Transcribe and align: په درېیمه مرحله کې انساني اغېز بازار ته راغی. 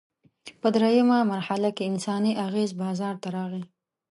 په 0.61 0.67
درېیمه 0.75 1.17
مرحله 1.31 1.69
کې 1.75 1.83
انساني 1.91 2.33
اغېز 2.45 2.69
بازار 2.83 3.15
ته 3.21 3.27
راغی. 3.35 3.63